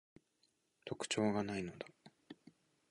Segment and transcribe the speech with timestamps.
[0.83, 1.85] 特徴が無いのだ